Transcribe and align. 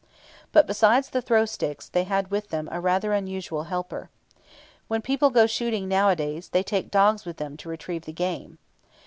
But, 0.51 0.65
besides 0.65 1.11
the 1.11 1.21
throw 1.21 1.45
sticks, 1.45 1.87
they 1.87 2.05
had 2.05 2.31
with 2.31 2.49
them 2.49 2.67
a 2.71 2.81
rather 2.81 3.13
unusual 3.13 3.65
helper. 3.65 4.09
When 4.87 4.99
people 5.03 5.29
go 5.29 5.45
shooting 5.45 5.87
nowadays, 5.87 6.49
they 6.49 6.63
take 6.63 6.89
dogs 6.89 7.23
with 7.23 7.37
them 7.37 7.55
to 7.57 7.69
retrieve 7.69 8.05
the 8.05 8.11
game. 8.11 8.57